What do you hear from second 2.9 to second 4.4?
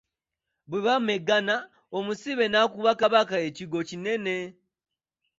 Kabaka ekigwo kinene.